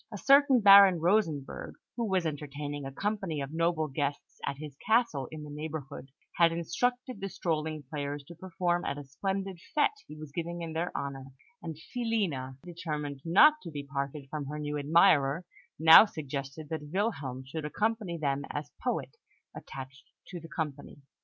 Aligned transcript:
A 0.11 0.17
certain 0.17 0.61
Baron 0.61 0.99
Rosenberg, 0.99 1.75
who 1.95 2.05
was 2.09 2.25
entertaining 2.25 2.85
a 2.87 2.91
company 2.91 3.39
of 3.39 3.53
noble 3.53 3.87
guests 3.87 4.39
at 4.43 4.57
his 4.57 4.75
castle 4.77 5.27
in 5.29 5.43
the 5.43 5.51
neighbourhood, 5.51 6.09
had 6.37 6.51
instructed 6.51 7.21
the 7.21 7.29
strolling 7.29 7.83
players 7.83 8.23
to 8.23 8.33
perform 8.33 8.83
at 8.83 8.97
a 8.97 9.03
splendid 9.03 9.59
fête 9.77 9.89
he 10.07 10.17
was 10.17 10.31
giving 10.31 10.63
in 10.63 10.73
their 10.73 10.91
honour; 10.97 11.25
and 11.61 11.75
Filina, 11.77 12.57
determined 12.63 13.21
not 13.23 13.61
to 13.61 13.69
be 13.69 13.83
parted 13.83 14.27
from 14.31 14.47
her 14.47 14.57
new 14.57 14.75
admirer, 14.75 15.45
now 15.77 16.05
suggested 16.05 16.69
that 16.69 16.89
Wilhelm 16.91 17.43
should 17.45 17.63
accompany 17.63 18.17
them 18.17 18.43
as 18.49 18.71
poet 18.81 19.17
attached 19.55 20.09
to 20.29 20.39
the 20.39 20.49
company. 20.49 20.97